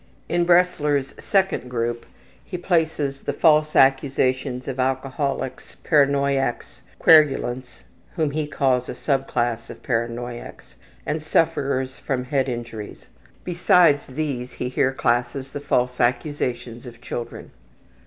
[0.27, 2.07] In Bresler's second group
[2.43, 7.83] he places the false accusations of alcoholics, paranoiacs, querulants
[8.15, 10.73] (whom he calls a sub class of paranoiacs)
[11.05, 13.05] and sufferers from head injuries.
[13.43, 17.51] Besides these, he here classes the false accusations of children.